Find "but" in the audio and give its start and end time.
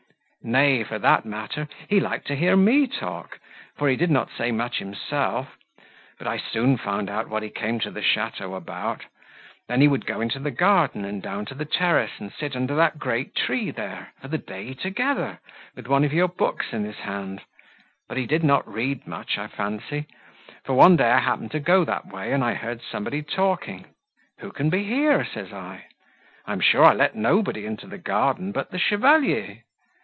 6.17-6.25, 18.09-18.17, 28.51-28.71